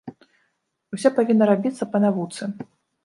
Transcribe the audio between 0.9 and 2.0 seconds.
Усё павінна рабіцца па